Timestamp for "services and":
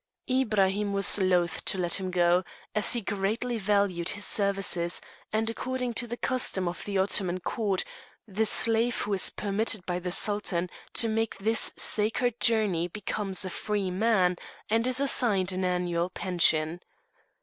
4.25-5.47